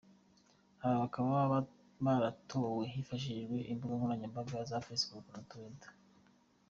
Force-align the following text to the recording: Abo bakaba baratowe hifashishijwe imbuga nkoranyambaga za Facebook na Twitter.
Abo 0.83 0.95
bakaba 1.03 1.37
baratowe 2.05 2.83
hifashishijwe 2.93 3.57
imbuga 3.71 3.93
nkoranyambaga 3.97 4.55
za 4.69 4.83
Facebook 4.85 5.25
na 5.33 5.41
Twitter. 5.49 5.91